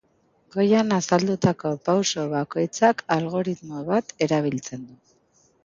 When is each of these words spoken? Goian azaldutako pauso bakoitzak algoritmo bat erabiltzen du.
Goian 0.53 0.87
azaldutako 0.95 1.73
pauso 1.91 2.25
bakoitzak 2.33 3.05
algoritmo 3.19 3.85
bat 3.93 4.13
erabiltzen 4.29 4.87
du. 4.91 5.01